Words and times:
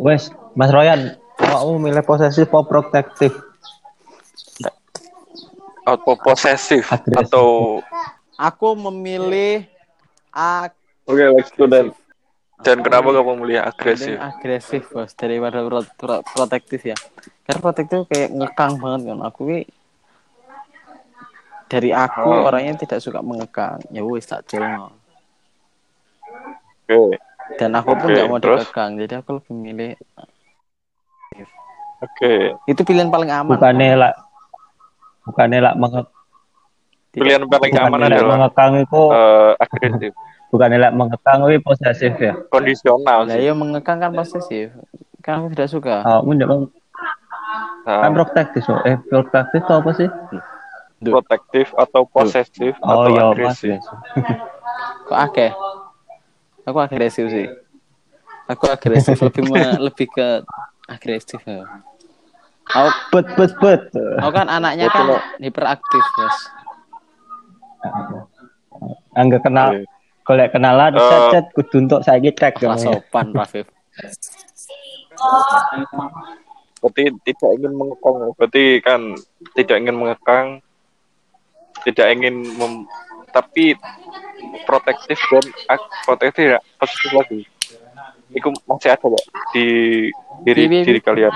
Wes, 0.00 0.22
Mas 0.54 0.68
Royan, 0.68 1.12
kamu 1.36 1.76
milih 1.78 2.00
posesif 2.00 2.48
atau 2.48 2.64
protektif? 2.64 3.32
Atau 5.82 6.14
posesif 6.16 6.84
Agresif. 6.86 7.16
atau 7.18 7.46
Aku 8.34 8.72
memilih 8.72 9.68
ak 10.30 10.72
Oke, 11.04 11.24
let's 11.28 11.52
go 11.52 11.66
then. 11.66 11.92
Dan 12.60 12.80
kenapa 12.80 13.10
kamu 13.10 13.40
milih 13.40 13.58
agresif? 13.58 14.16
Agresif 14.16 14.84
bos 14.86 15.12
daripada 15.12 15.60
pro- 15.60 15.92
pro- 15.94 16.24
protektif 16.26 16.80
ya 16.82 16.96
karena 17.42 17.58
protektif 17.58 17.98
kayak 18.06 18.30
ngekang 18.30 18.76
banget 18.76 19.00
kan 19.08 19.20
aku 19.20 19.40
ini 19.48 19.60
dari 21.66 21.90
aku 21.90 22.28
Oh. 22.30 22.46
orangnya 22.46 22.78
tidak 22.78 23.00
suka 23.00 23.18
mengekang 23.20 23.80
ya 23.88 24.04
wis 24.04 24.22
tak 24.22 24.44
jelno 24.46 24.92
Oke, 26.84 27.16
dan 27.58 27.70
aku 27.74 27.90
pun 27.94 28.08
nggak 28.08 28.26
mau 28.28 28.38
terus? 28.38 28.62
dikekang 28.62 28.90
jadi 28.96 29.14
aku 29.20 29.30
lebih 29.40 29.54
milih 29.56 29.92
oke. 32.00 32.32
itu 32.66 32.80
pilihan 32.82 33.08
paling 33.08 33.30
aman 33.30 33.50
Bukannya 33.56 33.88
lah, 33.96 34.12
bukannya 35.24 35.58
lah 35.60 35.72
menge, 35.74 36.02
Pilihan 37.10 37.42
paling 37.44 37.72
aman 37.74 37.88
bukannya 37.90 38.06
lah 38.06 38.16
adalah 38.16 38.36
mengekang 38.38 38.72
itu, 38.78 39.00
eh, 39.10 39.52
agresif, 39.58 40.12
bukannya 40.48 40.78
lah 40.78 40.90
mengekang 40.94 41.38
itu 41.46 41.60
posesif 41.60 42.12
ya? 42.16 42.34
kondisional 42.48 43.18
lah 43.26 43.34
sih. 43.34 43.46
ya 43.46 43.52
mengekang 43.52 43.98
kan 43.98 44.10
posesif 44.12 44.66
kan 45.20 45.42
aku 45.42 45.46
tidak 45.52 45.68
suka 45.68 45.96
Kamu 46.02 46.30
tidak 46.36 46.48
mau 46.48 46.60
Nah, 47.80 48.06
kan 48.06 48.12
protektif 48.12 48.62
so. 48.62 48.76
Eh, 48.84 48.94
protektif 49.08 49.64
itu 49.64 49.72
apa 49.72 49.90
sih? 49.96 50.08
protektif 51.00 51.66
atau 51.74 52.04
posesif 52.04 52.76
Oh 52.78 53.08
atau 53.08 53.10
iya, 53.10 53.22
agresif. 53.26 53.80
kok 55.08 55.16
akeh 55.18 55.50
aku 56.62 56.78
agresif 56.78 57.26
sih 57.28 57.46
aku 58.46 58.64
agresif 58.66 59.16
lebih 59.26 59.42
me- 59.46 59.80
lebih 59.80 60.06
ke 60.10 60.28
agresif 60.86 61.40
ya. 61.44 61.64
aku 62.66 62.90
Bet, 63.10 63.26
bet, 63.34 63.52
bet. 63.58 63.82
Aku 63.94 64.30
kan 64.30 64.46
anaknya 64.46 64.86
kan 64.90 65.06
hiperaktif, 65.38 66.02
Bos. 66.14 66.36
Angga 69.14 69.38
kenal, 69.42 69.68
Oke. 69.74 69.86
golek 70.22 70.50
kenalan, 70.54 70.94
Eh. 70.94 71.02
chat 71.02 71.22
chat 71.30 71.44
kudu 71.54 71.76
untuk 71.82 72.00
saya 72.06 72.22
cek 72.22 72.62
Kelas 72.62 72.82
sopan, 72.82 73.34
Rafif. 73.34 73.66
Berarti 76.80 77.02
tidak 77.26 77.50
ingin 77.60 77.72
mengekang. 77.76 78.14
Berarti 78.38 78.64
kan 78.80 79.00
tidak 79.52 79.76
ingin 79.82 79.96
mengekang, 79.98 80.46
tidak 81.84 82.06
ingin 82.14 82.34
mem- 82.56 82.86
tapi 83.30 83.74
protektif 84.70 85.18
dan 85.26 85.44
protektif 86.06 86.42
ya 86.46 86.58
positif 86.78 87.10
lagi. 87.12 87.40
Itu 88.30 88.54
masih 88.62 88.88
ada 88.88 89.02
Pak, 89.02 89.22
di 89.50 89.66
diri 90.46 90.62
bi. 90.70 90.78
diri 90.86 91.00
kalian. 91.02 91.34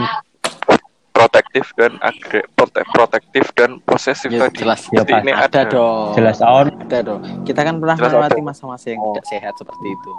Protektif 1.11 1.75
dan 1.75 1.99
agre 2.01 2.47
prote- 2.55 2.87
protektif 2.87 3.51
dan 3.55 3.81
posesif 3.81 4.29
Ya, 4.29 4.47
tadi. 4.47 4.61
jelas. 4.61 4.81
Ya, 4.89 5.03
ini 5.17 5.31
Ada 5.31 5.63
ada. 5.63 5.65
dong. 5.67 6.15
Jelas 6.15 6.39
on. 6.39 6.67
Ada 6.85 6.99
dong. 7.03 7.21
Kita 7.43 7.61
kan 7.63 7.79
pernah 7.79 7.97
melewati 7.97 8.41
masa-masa 8.41 8.91
yang 8.91 9.01
Oh. 9.01 9.13
tidak 9.13 9.25
sehat 9.25 9.55
seperti 9.55 9.87
itu. 9.89 10.11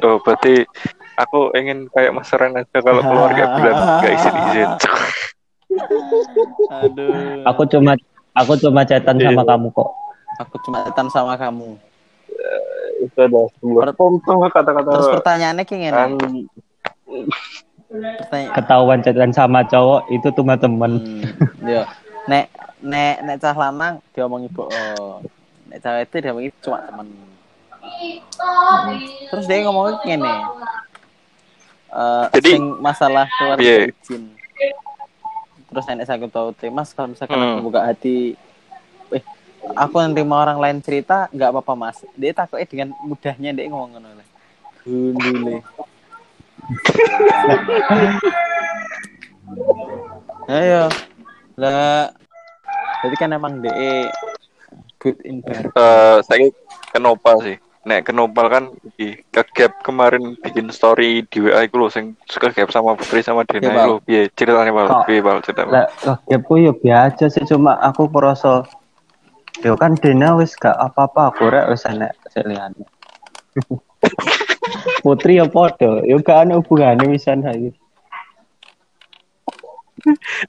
Oh, 0.00 0.16
berarti 0.20 0.64
aku 1.16 1.50
ingin 1.52 1.88
kayak 1.90 2.12
Mas 2.12 2.30
Ren 2.32 2.54
aja 2.54 2.78
kalau 2.80 3.02
keluarga 3.02 3.44
bilang 3.56 3.76
nggak 4.00 4.12
izin-izin. 4.14 4.70
Aduh. 6.82 7.42
Aku 7.44 7.62
cuma 7.66 7.92
aku 8.32 8.52
cuma 8.58 8.82
Iya. 8.84 9.00
sama 9.04 9.42
kamu 9.44 9.68
kok. 9.70 9.88
Aku 10.38 10.56
cuma 10.62 10.84
datang 10.84 11.08
sama 11.08 11.36
kamu. 11.36 11.76
Itu 13.02 13.18
ada 13.18 13.40
sebuah 13.58 13.92
contoh 13.92 14.46
kata-kata 14.48 14.88
Terus 14.88 15.08
pertanyaannya 15.12 15.64
kayak 15.64 15.92
gini. 16.16 16.42
An- 16.46 16.48
Pertanya- 17.92 18.52
Ketahuan 18.56 19.04
chatan 19.04 19.32
sama 19.32 19.60
cowok 19.62 20.08
itu 20.08 20.28
cuma 20.32 20.56
temen. 20.56 20.92
Hmm, 20.96 21.68
yo. 21.68 21.82
Nek 22.24 22.48
nek 22.80 23.16
nek 23.20 23.36
cah 23.36 23.52
lanang 23.52 24.00
diomongi 24.10 24.48
bohong. 24.48 25.28
Nek 25.68 25.78
cewek 25.78 26.02
itu 26.06 26.16
diomongi 26.22 26.48
cuma 26.58 26.80
temen. 26.82 27.08
Terus 29.28 29.44
dia 29.44 29.60
ngomongnya 29.60 30.00
gini. 30.00 30.34
Eh, 31.92 32.24
Jadi- 32.32 32.52
sing 32.56 32.64
masalah 32.80 33.28
keluarga 33.28 33.60
Piye? 33.60 33.92
izin. 33.92 34.22
Terus 35.68 35.84
nenek 35.84 36.04
saya 36.04 36.24
tahu 36.24 36.48
Mas 36.70 36.92
kalau 36.92 37.12
misalkan 37.12 37.36
Hmm. 37.36 37.60
aku 37.60 37.68
buka 37.68 37.80
hati 37.82 38.32
eh 38.32 38.51
aku 39.76 39.94
nerima 40.02 40.42
orang 40.42 40.58
lain 40.58 40.78
cerita 40.82 41.30
nggak 41.30 41.50
apa-apa 41.54 41.72
Mas. 41.78 42.02
Dia 42.18 42.34
takutnya 42.34 42.66
dengan 42.66 42.88
mudahnya 43.06 43.54
dia 43.54 43.70
ngomong 43.70 43.90
ngono. 43.96 44.08
le. 44.18 44.24
Gundule. 44.82 45.62
Ayo. 50.50 50.90
Lah 51.58 52.10
jadi 53.02 53.14
kan 53.18 53.34
emang 53.34 53.58
DE 53.58 54.06
good 55.02 55.18
in 55.26 55.42
bar. 55.42 55.74
eh 55.74 56.16
saya 56.22 56.46
kenopal 56.94 57.42
sih. 57.42 57.58
Nek 57.82 58.06
kenopal 58.06 58.46
kan 58.46 58.70
iki 58.94 59.26
kegap 59.34 59.82
kemarin 59.82 60.38
bikin 60.38 60.70
story 60.70 61.26
di 61.26 61.42
WA 61.42 61.66
iku 61.66 61.82
lho 61.82 61.90
sing 61.90 62.14
suka 62.30 62.54
gap 62.54 62.70
sama 62.70 62.94
Putri 62.94 63.26
sama 63.26 63.42
Dena 63.42 63.74
iku 63.74 63.98
lho. 63.98 64.06
Piye 64.06 64.30
ceritanya 64.38 64.70
Bal? 64.70 65.02
Piye 65.02 65.18
Bal 65.18 65.42
cerita? 65.42 65.66
Lah, 65.66 65.90
lah 66.06 66.14
gapku 66.30 66.62
ya 66.62 66.70
biasa 66.70 67.26
sih 67.26 67.42
cuma 67.42 67.74
aku 67.82 68.06
merasa 68.06 68.62
Yo 69.62 69.78
kan 69.78 69.94
Dena 69.94 70.34
wis 70.34 70.58
gak 70.58 70.74
apa-apa 70.74 71.30
aku 71.30 71.46
rek 71.46 71.70
wis 71.70 71.86
enek 71.86 72.18
seliyane. 72.34 72.82
Putri 75.06 75.38
ya 75.38 75.46
podo, 75.46 76.02
yo 76.02 76.18
gak 76.18 76.46
ana 76.46 76.58
hubungane 76.58 77.06
wisan 77.06 77.46
iki. 77.46 77.70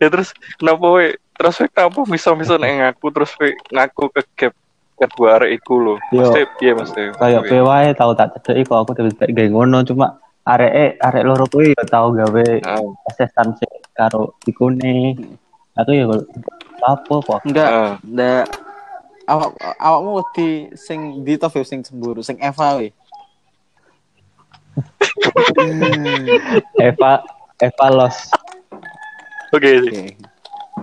Ya 0.02 0.10
terus 0.10 0.34
kenapa 0.58 0.86
we 0.98 1.14
terus 1.38 1.62
we 1.62 1.70
kenapa 1.70 2.02
misal-misal 2.10 2.58
nek 2.58 2.74
ngaku 2.82 3.06
terus 3.14 3.32
we 3.38 3.54
ngaku 3.70 4.10
ke 4.10 4.22
gap 4.34 4.54
kedua 4.98 5.38
arek 5.38 5.62
iku 5.62 5.74
lho. 5.78 5.96
Yo. 6.10 6.26
Mesti 6.26 6.42
piye 6.58 6.74
mesti? 6.74 7.04
Kayak 7.14 7.42
Piye? 7.46 7.52
pe 7.54 7.58
wae 7.62 7.90
tau 7.94 8.18
tak 8.18 8.34
cedeki 8.42 8.66
kok 8.66 8.82
aku 8.82 8.92
terus 8.98 9.14
gawe 9.14 9.50
ngono 9.54 9.86
cuma 9.86 10.18
arek 10.50 10.98
arek 10.98 11.24
loro 11.26 11.46
kuwi 11.46 11.78
yo 11.78 11.84
tau 11.86 12.10
gawe 12.10 12.46
Ah, 12.66 12.82
asesan 13.14 13.54
sih 13.62 13.70
karo 13.94 14.34
ikune. 14.50 15.14
Aku 15.78 15.90
ya 15.94 16.06
apa 16.86 17.14
kok. 17.22 17.40
Enggak, 17.46 17.70
ah. 17.70 17.94
enggak. 18.02 18.46
Awak 19.24 19.56
awakmu 19.80 20.20
wedi 20.20 20.68
sing 20.76 21.24
di 21.24 21.40
top 21.40 21.56
sing 21.64 21.80
cemburu, 21.80 22.20
sing 22.20 22.36
Eva 22.44 22.76
we. 22.76 22.92
Eva 26.92 27.24
Eva 27.62 27.88
los. 27.88 28.18
Oke. 29.54 29.80
Oke. 29.80 30.18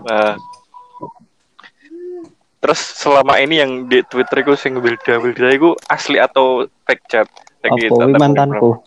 Nah, 0.06 0.38
terus 2.62 2.80
selama 2.80 3.36
ini 3.42 3.60
yang 3.60 3.90
di 3.90 4.00
Twitter 4.08 4.46
itu 4.46 4.54
sing 4.56 4.78
Wilda 4.80 5.20
Wilda 5.20 5.52
itu 5.52 5.76
asli 5.90 6.16
atau 6.16 6.64
fake 6.88 7.04
chat? 7.10 7.28
Kayak 7.60 7.76
gitu, 7.76 8.00
mantanku. 8.16 8.80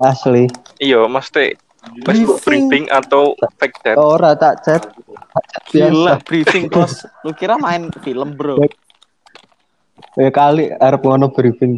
Asli. 0.00 0.48
Iya, 0.80 1.04
mesti 1.10 1.58
Facebook 2.06 2.40
briefing 2.46 2.88
atau 2.88 3.34
fake 3.58 3.76
chat? 3.84 3.96
Ora 3.98 4.38
tak 4.38 4.64
chat. 4.64 4.86
Gila, 5.68 6.16
briefing 6.24 6.72
bos. 6.72 7.04
Lu 7.24 7.36
kira 7.36 7.60
main 7.60 7.92
film, 8.00 8.32
Bro? 8.34 8.64
Ya 10.16 10.30
kali 10.32 10.72
arep 10.72 11.02
ngono 11.04 11.28
briefing. 11.28 11.76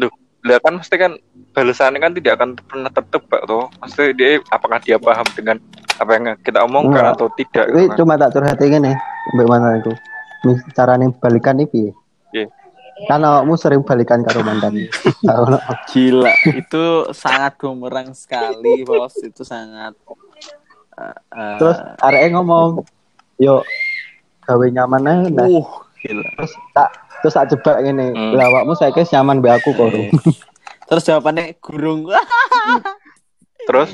Loh, 0.00 0.10
lah 0.42 0.58
kan 0.64 0.80
mesti 0.80 0.96
kan 0.96 1.12
balasannya 1.52 2.00
kan 2.00 2.12
tidak 2.16 2.32
akan 2.40 2.50
pernah 2.56 2.90
tertebak 2.90 3.42
toh. 3.44 3.68
Mesti 3.84 4.16
dia 4.16 4.40
apakah 4.48 4.80
dia 4.80 4.96
paham 4.96 5.26
dengan 5.36 5.60
apa 5.96 6.10
yang 6.16 6.24
kita 6.40 6.58
omongkan 6.64 7.04
Enggak. 7.04 7.16
atau 7.20 7.28
tidak? 7.36 7.66
kan. 7.68 7.96
cuma 8.00 8.14
tak 8.16 8.30
curhat 8.32 8.58
ngene. 8.60 8.92
Mbak 9.36 9.46
mana 9.48 9.68
itu? 9.80 9.92
Mis 10.44 10.60
carane 10.72 11.12
balikan 11.20 11.60
iki 11.60 11.68
piye? 11.72 11.90
Piye? 12.32 12.46
Kan 13.04 13.20
awakmu 13.20 13.60
sering 13.60 13.84
balikan 13.84 14.24
karo 14.24 14.40
mantan. 14.40 14.88
Tahu 15.28 15.44
Gila, 15.92 16.32
itu 16.48 16.84
sangat 17.12 17.60
bumerang 17.60 18.16
sekali, 18.16 18.88
bos. 18.88 19.12
Itu 19.20 19.44
sangat. 19.44 19.92
Eh, 20.96 21.14
eh, 21.32 21.56
Terus 21.56 21.76
areke 21.98 22.28
ngomong, 22.32 22.82
"Yo 23.36 23.60
gawe 24.42 24.66
nyaman 24.66 25.02
ae." 25.04 25.28
Nah, 25.28 25.44
uh, 25.44 25.66
gila. 25.98 26.24
terus 26.34 26.52
tak 26.72 26.88
terus 27.20 27.34
tak 27.34 27.46
jebak 27.50 27.76
ngene. 27.80 28.12
Hmm. 28.12 28.32
Lah 28.32 28.48
awakmu 28.48 28.72
saiki 28.72 29.04
nyaman 29.08 29.40
mbek 29.40 29.60
aku 29.60 29.70
kok. 29.72 29.90
Eh, 29.92 30.10
Terus 30.86 31.02
jawabannya 31.02 31.58
gurung. 31.58 32.06
Terus 33.68 33.90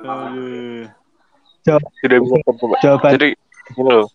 Aduh. 0.00 0.88
tidak 2.00 2.18
bisa. 2.24 2.36
Jawaban 2.80 3.10
Jadi 3.14 3.28
gini 3.70 3.90
loh, 3.92 4.08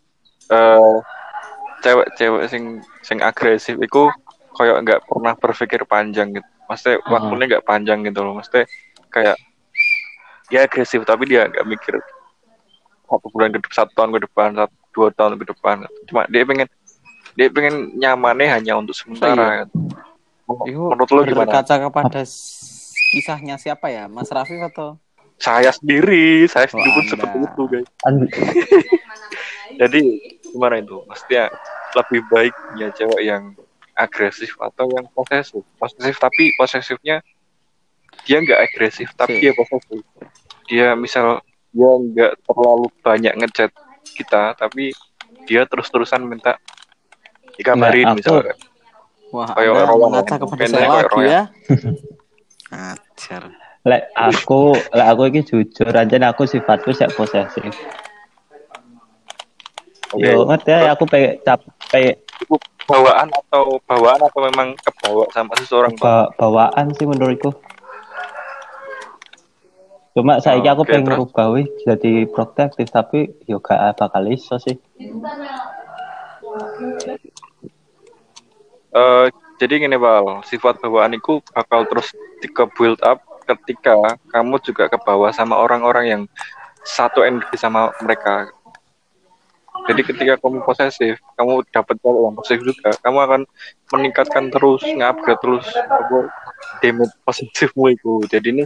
eh, 0.50 0.94
cewek-cewek 1.80 2.50
sing 2.50 2.64
sing 3.00 3.22
agresif 3.22 3.78
itu 3.78 4.10
kayak 4.58 4.82
nggak 4.82 5.00
pernah 5.06 5.38
berpikir 5.38 5.86
panjang 5.86 6.34
gitu. 6.34 6.48
Maksudnya 6.66 6.98
Hmm. 7.00 7.12
waktunya 7.14 7.46
nggak 7.48 7.66
panjang 7.70 8.00
gitu 8.02 8.20
loh. 8.26 8.34
Maksudnya 8.34 8.66
kayak 9.14 9.38
ya 10.48 10.64
agresif 10.64 11.02
tapi 11.04 11.26
dia 11.26 11.46
nggak 11.46 11.66
mikir 11.66 11.98
satu 13.06 13.30
bulan 13.30 13.54
ke 13.54 13.60
depan, 13.62 13.74
satu 13.76 13.92
tahun 13.94 14.10
ke 14.12 14.20
depan, 14.26 14.48
satu 14.56 14.74
dua 14.92 15.08
tahun 15.12 15.34
ke 15.38 15.46
depan. 15.46 15.76
Cuma 16.08 16.22
dia 16.26 16.42
pengen 16.42 16.68
dia 17.34 17.48
pengen 17.50 17.76
nyamannya 17.94 18.48
hanya 18.50 18.74
untuk 18.76 18.94
sementara. 18.94 19.64
gitu. 19.64 19.78
Itu 20.66 20.82
menurut 20.90 21.10
lo 21.10 21.22
gimana? 21.24 21.40
berkaca 21.46 21.76
kepada 21.80 22.22
kisahnya 23.12 23.56
siapa 23.58 23.90
ya? 23.90 24.06
Mas 24.06 24.30
Rafif 24.30 24.58
atau? 24.64 24.98
Saya 25.36 25.68
sendiri, 25.70 26.48
saya 26.48 26.64
Oh, 26.66 26.72
sendiri 26.72 26.90
pun 26.90 27.02
Anda. 27.02 27.12
seperti 27.12 27.38
itu 27.44 27.62
guys. 27.68 27.88
Jadi 29.82 30.02
gimana 30.48 30.76
itu? 30.80 30.98
Maksudnya 31.04 31.52
lebih 31.94 32.22
baik 32.30 32.54
ya 32.76 32.88
cewek 32.90 33.22
yang 33.22 33.44
agresif 33.94 34.56
atau 34.58 34.88
yang 34.90 35.06
posesif? 35.12 35.62
Posesif 35.76 36.16
tapi 36.18 36.56
posesifnya 36.56 37.20
dia 38.24 38.38
nggak 38.40 38.60
agresif 38.62 39.12
tapi 39.14 39.44
dia 39.44 39.52
posesif. 39.52 40.02
Dia 40.66 40.96
misal 40.96 41.44
dia 41.70 41.92
nggak 41.92 42.32
terlalu 42.42 42.88
banyak 43.04 43.34
ngechat 43.36 43.72
kita 44.16 44.56
tapi 44.56 44.96
dia 45.44 45.68
terus-terusan 45.68 46.24
minta 46.24 46.56
dikabarin 47.56 48.08
Nah, 48.08 48.12
aku- 48.16 48.20
misalnya. 48.24 48.56
Wah, 49.34 49.52
Kayak 49.52 49.68
Anda 49.68 49.84
Royan. 49.84 50.00
mengaca 50.00 50.36
kepada 50.40 50.64
saya 50.64 50.88
kayak 50.88 51.08
lagi 51.12 51.24
ya. 51.28 51.44
Ajar. 52.72 53.44
lek 53.86 54.04
aku 54.18 54.62
lek 54.74 55.08
aku 55.14 55.22
iki 55.30 55.42
jujur 55.46 55.94
aja 55.94 56.18
aku 56.26 56.44
sifatku 56.50 56.90
sek 56.90 57.14
posesif. 57.14 57.70
Oke. 60.10 60.26
Yo 60.26 60.42
ngerti 60.48 60.72
ya 60.72 60.96
aku 60.96 61.04
pengen 61.06 61.38
capek 61.44 62.18
bawaan 62.86 63.30
atau 63.30 63.78
bawaan 63.84 64.22
atau 64.22 64.40
memang 64.46 64.74
kebawa 64.78 65.26
sama 65.34 65.54
seseorang 65.58 65.94
ba- 65.98 66.30
bawaan 66.34 66.94
sih 66.96 67.06
menurutku. 67.06 67.54
Cuma 70.16 70.40
saya 70.40 70.64
Oh, 70.64 70.72
aku 70.72 70.88
oke, 70.88 70.90
pengen 70.96 71.04
terus? 71.12 71.16
ngerubah 71.20 71.46
wih, 71.52 71.68
jadi 71.84 72.14
protektif 72.32 72.88
tapi 72.88 73.36
yo 73.52 73.60
gak 73.60 74.00
bakal 74.00 74.24
iso 74.32 74.56
sih. 74.56 74.80
Eh, 78.96 79.26
jadi 79.60 79.74
gini 79.84 80.00
Bal, 80.00 80.40
sifat 80.48 80.80
bawaan 80.80 81.20
itu 81.20 81.44
bakal 81.52 81.84
terus 81.92 82.16
di 82.40 82.48
build 82.48 83.04
up 83.04 83.20
ketika 83.44 84.16
kamu 84.32 84.56
juga 84.64 84.88
ke 84.88 84.96
bawah 85.04 85.36
sama 85.36 85.60
orang-orang 85.60 86.06
yang 86.08 86.22
satu 86.88 87.20
energi 87.28 87.60
sama 87.60 87.92
mereka. 88.00 88.48
Jadi 89.86 90.02
ketika 90.02 90.40
kamu 90.40 90.64
posesif, 90.64 91.20
kamu 91.36 91.62
dapat 91.70 92.00
cewek 92.00 92.22
yang 92.24 92.34
posesif 92.40 92.60
juga, 92.64 92.90
kamu 93.04 93.18
akan 93.20 93.42
meningkatkan 93.92 94.48
terus, 94.48 94.82
ngupgrade 94.82 95.44
terus 95.44 95.66
apa 95.76 96.32
damage 96.80 97.14
posesifmu 97.28 97.92
itu. 97.94 98.24
Jadi 98.32 98.48
ini 98.56 98.64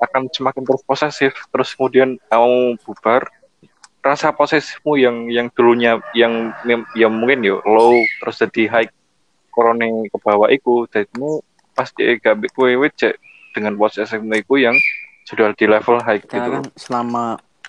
akan 0.00 0.32
semakin 0.32 0.62
terus 0.64 0.82
posesif, 0.84 1.32
terus 1.52 1.76
kemudian 1.76 2.16
kamu 2.32 2.80
bubar, 2.82 3.28
rasa 4.00 4.32
posesifmu 4.32 4.96
yang 4.96 5.16
yang 5.28 5.46
dulunya 5.52 6.00
yang 6.16 6.56
yang 6.96 7.12
mungkin 7.12 7.44
yo 7.44 7.60
low 7.68 7.92
terus 8.24 8.40
jadi 8.40 8.62
high 8.72 8.88
korone 9.52 10.08
ke 10.08 10.16
bawah 10.24 10.48
iku 10.48 10.88
dadimu 10.88 11.44
pasti 11.76 12.16
gak 12.16 12.40
kowe 12.56 12.88
cek 12.96 13.20
dengan 13.52 13.76
posesifmu 13.76 14.32
iku 14.40 14.56
yang 14.56 14.76
sudah 15.28 15.52
di 15.52 15.68
level 15.68 16.00
high 16.00 16.16
gitu. 16.16 16.32
kan 16.32 16.64
selama 16.80 17.24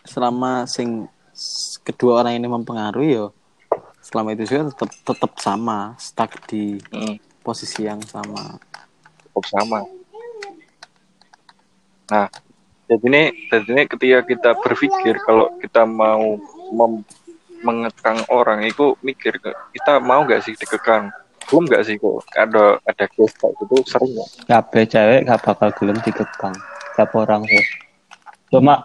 selama 0.08 0.52
sing 0.72 1.12
kedua 1.84 2.24
orang 2.24 2.40
ini 2.40 2.48
mempengaruhi 2.48 3.20
yo 3.20 3.36
selama 4.00 4.32
itu 4.34 4.48
juga 4.48 4.72
tetap 4.72 4.90
tetap 5.04 5.32
sama 5.38 5.94
stuck 6.00 6.32
di 6.48 6.80
Hmm, 6.96 7.20
posisi 7.44 7.86
yang 7.86 8.00
sama 8.08 8.56
cukup 9.30 9.46
sama. 9.52 9.80
Nah, 12.12 12.28
jadi 12.92 13.06
ini, 13.08 13.24
jadi 13.48 13.68
ini 13.72 13.84
ketika 13.88 14.20
kita 14.28 14.50
berpikir 14.60 15.16
kalau 15.24 15.48
kita 15.64 15.88
mau 15.88 16.36
mem- 16.76 17.08
mengekang 17.62 18.20
orang 18.28 18.66
itu 18.66 18.98
mikir 19.00 19.38
kita 19.72 20.02
mau 20.02 20.26
nggak 20.26 20.42
sih 20.44 20.58
dikekang 20.58 21.14
belum 21.46 21.70
nggak 21.70 21.84
sih 21.86 21.96
kok 22.02 22.26
ada 22.34 22.82
ada 22.84 23.06
case 23.06 23.38
kayak 23.38 23.54
gitu 23.62 23.76
sering 23.86 24.12
ya 24.18 24.26
Kabeh 24.50 24.84
cewek 24.90 25.20
gak 25.30 25.42
bakal 25.46 25.70
gelem 25.78 25.98
dikekang. 26.02 26.56
Siapa 26.98 27.16
orang 27.16 27.46
sih. 27.46 27.66
Cuma 28.50 28.82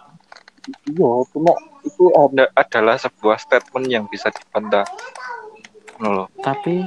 iya 0.67 1.09
cuma 1.31 1.51
itu 1.83 2.05
ada 2.11 2.45
adalah 2.53 2.95
sebuah 2.99 3.39
statement 3.39 3.87
yang 3.87 4.03
bisa 4.07 4.27
dibantah 4.31 4.83
Ngono 5.97 6.23
loh. 6.23 6.27
tapi 6.43 6.83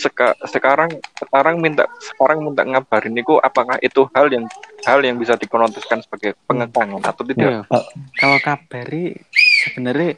Seka, 0.00 0.32
sekarang 0.46 0.88
sekarang 1.14 1.60
minta 1.60 1.84
sekarang 2.00 2.40
minta 2.40 2.64
ngabarin 2.64 3.12
itu 3.14 3.36
apakah 3.38 3.76
itu 3.78 4.08
hal 4.10 4.32
yang 4.32 4.48
hal 4.82 4.96
yang 4.98 5.20
bisa 5.20 5.36
dikonotiskan 5.36 6.00
sebagai 6.00 6.32
pengekangan 6.46 7.04
atau 7.04 7.22
tidak? 7.22 7.50
ya, 7.52 7.60
Oh. 7.68 7.84
kalau 8.16 8.40
kabari 8.40 9.20
sebenarnya 9.60 10.16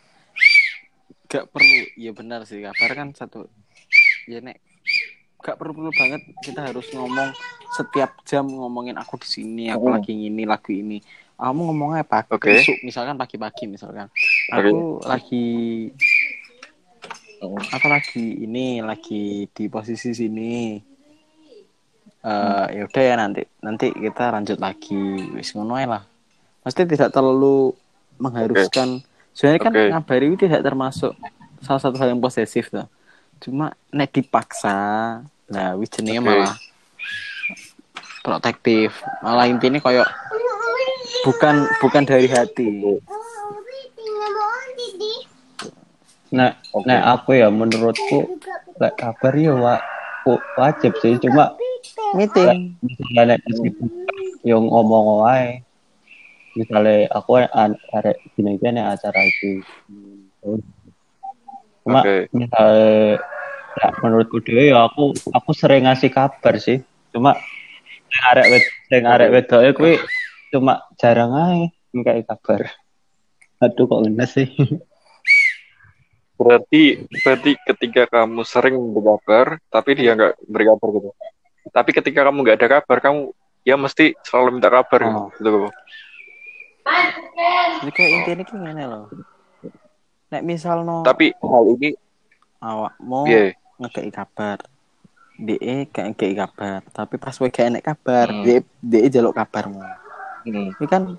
gak 1.26 1.48
perlu 1.48 1.66
ya 1.96 2.12
benar 2.12 2.44
sih 2.44 2.60
kabar 2.60 2.92
kan 2.92 3.10
satu 3.10 3.48
ya 4.24 4.38
nek 4.38 4.60
gak 5.40 5.58
perlu 5.58 5.74
perlu 5.74 5.90
banget 5.90 6.22
kita 6.38 6.62
harus 6.62 6.86
ngomong 6.92 7.34
setiap 7.72 8.22
jam 8.22 8.46
ngomongin 8.46 8.94
aku 8.94 9.18
di 9.18 9.26
sini 9.26 9.64
aku 9.66 9.88
Hmm. 9.88 9.96
lagi 9.96 10.12
ini 10.12 10.44
lagu 10.44 10.70
ini 10.70 11.02
kamu 11.34 11.60
ngomongnya 11.64 12.04
pagi 12.04 12.30
Oke. 12.30 12.54
besok 12.54 12.78
misalkan 12.82 13.16
pagi-pagi 13.16 13.66
misalkan 13.66 14.06
aku 14.48 15.02
lagi 15.02 15.44
Hmm. 15.88 16.21
Apa 17.50 17.86
lagi 17.90 18.46
ini 18.46 18.78
lagi 18.78 19.50
di 19.50 19.66
posisi 19.66 20.14
sini. 20.14 20.78
Eh 22.22 22.66
ya 22.78 22.82
udah 22.86 23.02
ya 23.02 23.14
nanti 23.18 23.42
nanti 23.58 23.90
kita 23.90 24.30
lanjut 24.30 24.58
lagi. 24.62 25.34
Wis 25.34 25.50
ngono 25.58 25.74
lah. 25.74 26.06
Pasti 26.62 26.86
tidak 26.86 27.10
terlalu 27.10 27.74
mengharuskan. 28.22 29.02
Sebenarnya 29.34 29.60
kan 29.64 29.72
Oke. 29.74 29.90
ngabari 29.90 30.26
itu 30.30 30.44
tidak 30.46 30.62
termasuk 30.62 31.12
salah 31.64 31.82
satu 31.82 31.98
hal 31.98 32.14
yang 32.14 32.22
posesif 32.22 32.70
tuh. 32.70 32.86
Cuma 33.42 33.74
nek 33.90 34.14
dipaksa 34.14 34.76
nah 35.50 35.74
wis 35.74 35.90
jenenge 35.90 36.22
Oke. 36.22 36.26
malah 36.30 36.54
protektif. 38.22 38.94
Malah 39.26 39.50
intinya 39.50 39.82
koyok 39.82 40.06
bukan 41.26 41.66
bukan 41.82 42.02
dari 42.06 42.26
hati 42.30 42.66
nek 46.32 46.52
Oke. 46.72 46.88
nek 46.88 47.02
aku 47.04 47.30
ya 47.36 47.48
menurutku 47.52 48.40
lek 48.80 48.96
kabar 48.96 49.36
ya 49.36 49.52
wa, 49.52 49.76
wa- 50.24 50.44
wajib 50.56 50.96
sih. 51.04 51.20
Cuma 51.20 51.52
meeting 52.16 52.80
misalnya 52.80 53.36
nek 53.36 53.38
disebut 53.44 53.88
yang 54.42 54.64
ngomong 54.64 55.22
wae 55.22 55.60
misalnya 56.56 57.08
aku 57.12 57.40
arek 57.68 58.16
gini 58.34 58.56
gini 58.56 58.80
acara 58.80 59.20
itu. 59.28 59.60
Cuma 61.84 62.00
Oke. 62.00 62.32
misalnya 62.32 63.20
ya, 63.76 63.88
menurutku 64.00 64.40
dewe 64.40 64.72
ya 64.72 64.88
aku 64.88 65.12
aku 65.36 65.50
sering 65.52 65.84
ngasih 65.84 66.08
kabar 66.08 66.56
sih. 66.56 66.80
Cuma 67.12 67.36
sing 68.08 68.22
arek 68.32 68.46
wed 68.48 68.64
sing 68.88 69.02
arek 69.04 69.28
wedoke 69.32 69.70
kuwi 69.76 69.94
cuma 70.52 70.84
jarang 70.96 71.32
ae 71.36 71.72
ngkai 71.92 72.24
kabar. 72.24 72.72
Aduh 73.60 73.84
kok 73.84 74.00
ngenes 74.04 74.32
sih 74.32 74.48
Berarti 76.42 76.82
berarti 77.22 77.50
ketika 77.62 78.02
kamu 78.10 78.42
sering 78.42 78.74
memberi 78.74 79.06
kabar 79.06 79.46
tapi 79.70 79.90
dia 79.94 80.12
nggak 80.12 80.34
beri 80.44 80.64
kabar 80.68 80.88
gitu. 80.92 81.08
Tapi 81.70 81.90
ketika 81.94 82.20
kamu 82.26 82.38
nggak 82.42 82.58
ada 82.58 82.68
kabar 82.80 82.98
kamu 83.00 83.30
ya 83.62 83.78
mesti 83.78 84.18
selalu 84.26 84.58
minta 84.58 84.68
kabar 84.68 85.00
Oh. 85.06 85.30
gitu. 85.38 85.46
gitu. 85.46 85.70
jadi 87.78 87.90
kayak 87.94 88.10
intinya 88.10 88.44
kayak 88.44 88.62
gini 88.66 88.84
loh 88.84 89.06
nek 90.34 90.42
misal 90.42 90.82
no 90.82 91.06
Tapi 91.06 91.30
hal 91.30 91.64
ini 91.78 91.94
awak 92.58 92.98
mau 92.98 93.22
ya 93.22 93.54
ngekei 93.78 94.10
kabar 94.10 94.58
DE 95.38 95.86
gak 95.90 96.10
ngekei 96.10 96.34
kabar 96.34 96.82
tapi 96.90 97.22
pas 97.22 97.34
gue 97.34 97.50
gak 97.50 97.70
enek 97.70 97.86
kabar 97.86 98.34
Hmm. 98.34 98.42
DE 98.42 98.56
DE 98.82 99.08
jaluk 99.14 99.38
kabarmu 99.38 99.78
hmm. 99.78 100.74
ini 100.74 100.86
kan 100.90 101.14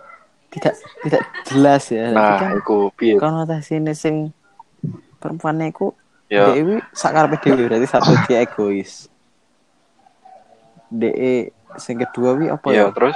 tidak 0.52 0.76
tidak 1.08 1.24
jelas 1.48 1.84
ya 1.88 2.12
nah 2.12 2.36
kan 2.44 2.60
iku 2.60 2.92
piye? 3.00 3.16
konotasi 3.16 3.80
ini 3.80 3.96
sing 3.96 4.36
perempuan 5.24 5.64
iku. 5.64 5.96
Ya. 6.28 6.52
DE 6.52 6.84
sakarepe 6.92 7.40
dhewe 7.40 7.72
berarti 7.72 7.88
satu 7.88 8.12
dia 8.28 8.44
egois. 8.44 9.08
DE 10.92 11.50
sing 11.80 11.98
kedua 11.98 12.36
wi 12.36 12.52
apa 12.52 12.68
Ya 12.70 12.86
ya? 12.86 12.94
terus? 12.94 13.16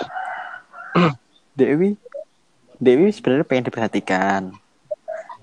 DE 1.54 1.74
wi 1.76 1.90
DE 2.78 2.94
wi 2.96 3.10
sebenarnya 3.12 3.44
pengen 3.44 3.68
diperhatikan. 3.68 4.42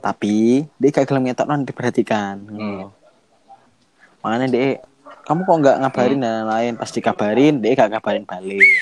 Tapi 0.01 0.65
dia 0.77 0.89
gak 0.91 1.09
gelem 1.09 1.29
ngetokno 1.29 1.61
diperhatikan. 1.63 2.37
Hmm. 2.49 2.85
makanya 4.25 4.49
DE 4.49 4.81
kamu 5.25 5.45
kok 5.45 5.57
nggak 5.61 5.77
ngabarin 5.85 6.21
dan 6.21 6.33
lain-lain 6.45 6.75
pas 6.77 6.89
dikabarin 6.89 7.61
DE 7.61 7.77
gak 7.77 7.93
ngabarin 7.93 8.25
balik. 8.25 8.81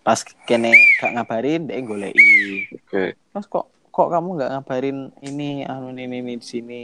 Pas 0.00 0.18
kene 0.48 0.72
gak 0.98 1.12
ngabarin 1.16 1.68
DE 1.68 1.78
goleki 1.82 2.32
oke. 2.74 3.02
Mas 3.30 3.44
kok 3.44 3.68
kok 4.00 4.10
kamu 4.16 4.28
nggak 4.40 4.50
ngabarin 4.56 4.98
ini 5.20 5.68
anu 5.68 5.92
ini 5.92 6.08
ini 6.08 6.34
di 6.40 6.46
sini 6.46 6.82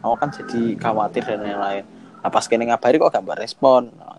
aku 0.00 0.14
kan 0.16 0.32
jadi 0.32 0.80
khawatir 0.80 1.22
dan 1.28 1.44
lain-lain 1.44 1.84
nah, 2.24 2.30
pas 2.32 2.44
kene 2.48 2.64
ngabari 2.64 2.96
kok 2.96 3.12
gak 3.12 3.26
berespon 3.26 3.92
Nah. 3.96 4.16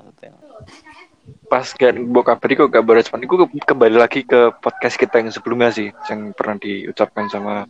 Pas 1.50 1.68
gak 1.68 1.98
mau 2.00 2.24
kabar 2.24 2.48
kok 2.48 2.70
gak 2.72 2.86
berespon. 2.86 3.20
Iku 3.26 3.46
ke- 3.46 3.66
kembali 3.66 3.98
lagi 4.00 4.22
ke 4.24 4.56
podcast 4.62 4.96
kita 4.98 5.20
yang 5.20 5.30
sebelumnya 5.34 5.70
sih 5.74 5.92
yang 6.10 6.32
pernah 6.32 6.58
diucapkan 6.58 7.28
sama 7.28 7.68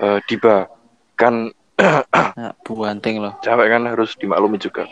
eh, 0.00 0.18
Diba. 0.26 0.66
Kan 1.14 1.52
nah, 2.40 2.52
buanting 2.64 3.24
loh 3.24 3.36
cewek 3.40 3.68
kan 3.72 3.82
harus 3.88 4.12
dimaklumi 4.16 4.60
juga. 4.60 4.84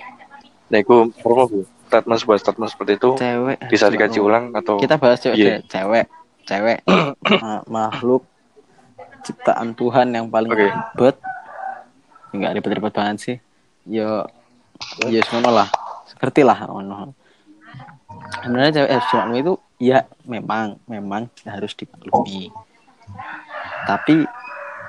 Nah, 0.72 0.78
itu 0.80 1.12
promo 1.20 1.44
Bu. 1.48 1.60
Statement 1.88 2.20
sebuah 2.20 2.38
statement 2.40 2.68
seperti 2.68 2.92
itu 3.00 3.10
cewek 3.16 3.56
bisa 3.72 3.88
dikaji 3.88 4.20
ulang 4.20 4.52
atau 4.52 4.76
kita 4.76 5.00
bahas 5.00 5.20
cewek 5.24 5.36
deh. 5.40 5.60
cewek 5.68 6.04
cewek 6.48 6.80
ma- 7.44 7.64
makhluk 7.68 8.24
ciptaan 9.20 9.76
Tuhan 9.76 10.08
yang 10.16 10.26
paling 10.32 10.48
Oke. 10.48 10.64
ribet. 10.64 11.16
Nggak 12.32 12.52
ribet-ribet 12.56 12.94
banget 12.96 13.16
sih. 13.20 13.36
Yo 13.84 14.24
ya 15.04 15.20
semono 15.28 15.52
lah. 15.52 15.68
Seperti 16.08 16.40
lah 16.40 16.56
ngono. 16.64 17.12
Sebenarnya 18.40 18.72
cewek 18.80 18.90
harus 18.96 19.06
dimaklumi 19.12 19.38
itu 19.44 19.54
ya 19.78 19.98
memang 20.24 20.66
memang 20.88 21.22
harus 21.44 21.72
dimaklumi. 21.76 22.48
Tapi 23.84 24.24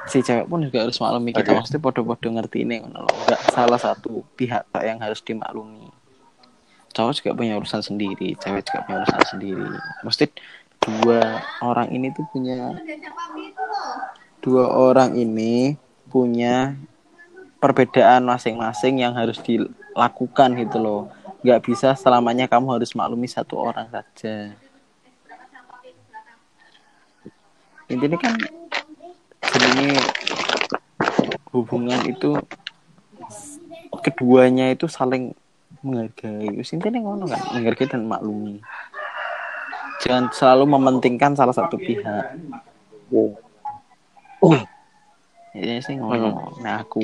si 0.07 0.23
cewek 0.23 0.47
pun 0.47 0.63
juga 0.63 0.87
harus 0.87 0.95
maklumi. 0.99 1.35
Kita 1.35 1.51
Oke. 1.51 1.59
pasti 1.59 1.77
podo-podo 1.81 2.27
ngerti 2.31 2.63
ini 2.63 2.79
nggak 2.79 3.41
salah 3.51 3.79
satu 3.79 4.23
pihak 4.39 4.71
yang 4.79 5.03
harus 5.03 5.19
dimaklumi. 5.19 5.91
Cowok 6.89 7.13
juga 7.21 7.31
punya 7.37 7.53
urusan 7.59 7.85
sendiri 7.85 8.33
cewek 8.39 8.65
juga 8.65 8.79
punya 8.87 8.97
urusan 9.05 9.23
sendiri. 9.27 9.67
Mesti 10.01 10.25
dua 10.89 11.45
orang 11.61 11.93
ini 11.93 12.09
tuh 12.09 12.25
punya 12.33 12.73
dua 14.39 14.65
orang 14.71 15.13
ini 15.13 15.77
punya 16.09 16.73
perbedaan 17.59 18.25
masing-masing 18.25 19.03
yang 19.03 19.13
harus 19.13 19.37
dilakukan 19.43 20.55
gitu 20.57 20.77
loh. 20.79 21.01
Nggak 21.45 21.61
bisa 21.63 21.93
selamanya 21.95 22.47
kamu 22.47 22.79
harus 22.79 22.91
maklumi 22.95 23.27
satu 23.27 23.59
orang 23.59 23.87
saja. 23.91 24.55
Intinya 27.89 28.17
kan 28.21 28.33
ini 29.59 29.97
hubungan 31.51 31.99
itu 32.05 32.37
keduanya 34.03 34.71
itu 34.71 34.87
saling 34.87 35.35
menghargai. 35.83 36.53
Intinya 36.59 36.99
ngono 37.01 37.27
kan 37.27 37.41
menghargai 37.55 37.87
dan 37.91 38.07
maklumi 38.07 38.63
jangan 39.99 40.31
selalu 40.31 40.63
mementingkan 40.77 41.35
salah 41.35 41.55
satu 41.55 41.75
pihak 41.75 42.35
Oh. 44.39 44.55
ini 45.51 45.81
sih 45.81 45.97
ngono 45.99 46.55
nah 46.63 46.85
aku 46.85 47.01